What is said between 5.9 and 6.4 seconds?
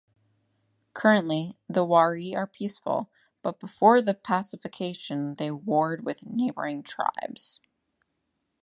with